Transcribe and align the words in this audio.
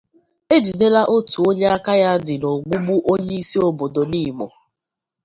E 0.55 0.57
Jidela 0.65 1.01
Otu 1.15 1.37
Onye 1.49 1.65
Aka 1.75 1.93
Ya 2.01 2.11
Dị 2.25 2.35
n'Ogbugbu 2.39 2.95
Onyeisi 3.11 3.57
Obodo 3.67 4.01
Nimo 4.11 4.47